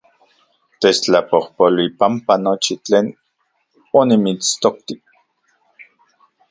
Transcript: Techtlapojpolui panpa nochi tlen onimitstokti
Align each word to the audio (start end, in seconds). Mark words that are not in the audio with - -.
Techtlapojpolui 0.79 1.87
panpa 1.99 2.33
nochi 2.45 2.75
tlen 2.85 3.07
onimitstokti 3.99 4.93